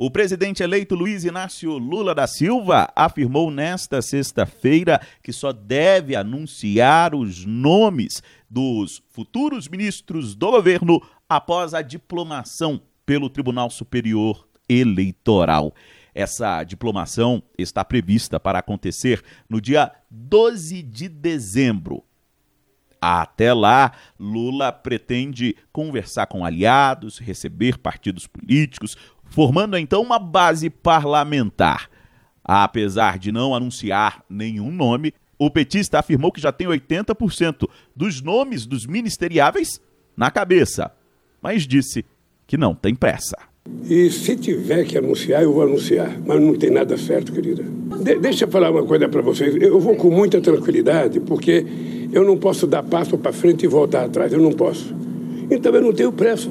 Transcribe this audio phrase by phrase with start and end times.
[0.00, 7.16] O presidente eleito Luiz Inácio Lula da Silva afirmou nesta sexta-feira que só deve anunciar
[7.16, 15.74] os nomes dos futuros ministros do governo após a diplomação pelo Tribunal Superior Eleitoral.
[16.14, 19.20] Essa diplomação está prevista para acontecer
[19.50, 22.04] no dia 12 de dezembro.
[23.00, 28.96] Até lá, Lula pretende conversar com aliados, receber partidos políticos,
[29.30, 31.88] formando então uma base parlamentar.
[32.44, 38.66] Apesar de não anunciar nenhum nome, o petista afirmou que já tem 80% dos nomes
[38.66, 39.80] dos ministeriáveis
[40.16, 40.90] na cabeça,
[41.40, 42.04] mas disse
[42.46, 43.36] que não tem pressa.
[43.88, 47.62] E se tiver que anunciar, eu vou anunciar, mas não tem nada certo, querida.
[48.02, 49.54] De deixa eu falar uma coisa para vocês.
[49.60, 51.66] Eu vou com muita tranquilidade, porque
[52.10, 54.94] eu não posso dar passo para frente e voltar atrás, eu não posso.
[55.50, 56.50] Então eu não tenho pressa.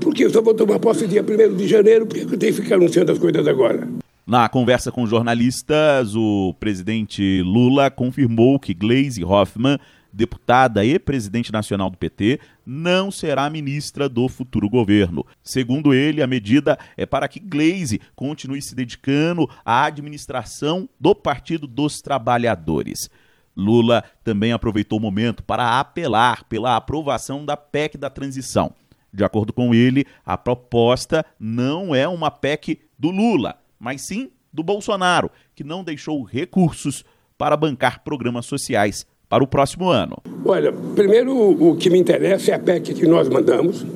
[0.00, 2.76] Porque eu só vou tomar posse dia 1 de janeiro, porque eu tenho que ficar
[2.76, 3.86] anunciando as coisas agora.
[4.26, 9.76] Na conversa com jornalistas, o presidente Lula confirmou que Gleisi Hoffmann,
[10.12, 15.26] deputada e presidente nacional do PT, não será ministra do futuro governo.
[15.42, 21.66] Segundo ele, a medida é para que Gleisi continue se dedicando à administração do Partido
[21.66, 23.10] dos Trabalhadores.
[23.56, 28.72] Lula também aproveitou o momento para apelar pela aprovação da PEC da transição.
[29.12, 34.62] De acordo com ele, a proposta não é uma PEC do Lula, mas sim do
[34.62, 37.04] Bolsonaro, que não deixou recursos
[37.36, 40.18] para bancar programas sociais para o próximo ano.
[40.44, 43.86] Olha, primeiro o que me interessa é a PEC que nós mandamos.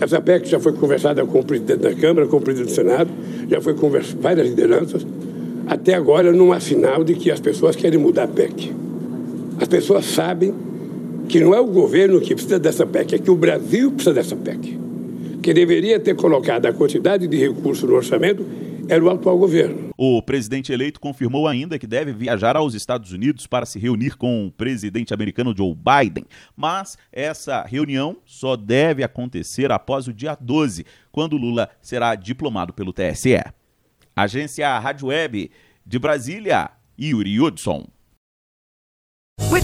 [0.00, 3.10] Essa PEC já foi conversada com o presidente da Câmara, com o presidente do Senado,
[3.48, 5.06] já foi conversada com várias lideranças.
[5.66, 8.74] Até agora não há sinal de que as pessoas querem mudar a PEC.
[9.60, 10.54] As pessoas sabem
[11.30, 14.34] que não é o governo que precisa dessa PEC, é que o Brasil precisa dessa
[14.34, 14.76] PEC.
[15.40, 18.44] Que deveria ter colocado a quantidade de recursos no orçamento
[18.88, 19.90] era o atual governo.
[19.96, 24.48] O presidente eleito confirmou ainda que deve viajar aos Estados Unidos para se reunir com
[24.48, 26.24] o presidente americano Joe Biden,
[26.56, 32.92] mas essa reunião só deve acontecer após o dia 12, quando Lula será diplomado pelo
[32.92, 33.40] TSE.
[34.16, 35.48] Agência Rádio Web
[35.86, 37.86] de Brasília, Yuri Hudson.